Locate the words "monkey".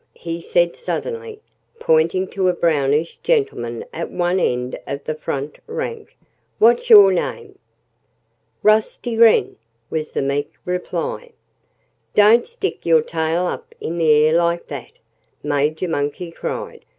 15.87-16.31